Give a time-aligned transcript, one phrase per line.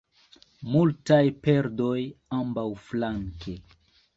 [0.75, 1.19] Multaj
[1.49, 1.93] perdoj
[2.41, 3.55] ambaŭflanke.